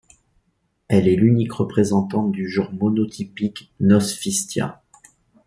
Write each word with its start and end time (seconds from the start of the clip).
Elle 0.87 1.07
est 1.07 1.15
l'unique 1.15 1.53
représentante 1.53 2.31
du 2.31 2.49
genre 2.49 2.73
monotypique 2.73 3.71
Nosphistia. 3.79 4.81